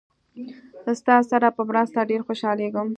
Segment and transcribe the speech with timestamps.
[0.99, 2.87] ستاسې سره په مرسته ډېر خوشحالیږم.